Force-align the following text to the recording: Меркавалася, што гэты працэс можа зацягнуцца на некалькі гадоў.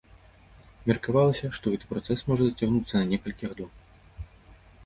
Меркавалася, 0.89 1.51
што 1.59 1.73
гэты 1.73 1.85
працэс 1.93 2.19
можа 2.31 2.43
зацягнуцца 2.47 2.95
на 3.03 3.07
некалькі 3.13 3.43
гадоў. 3.53 3.69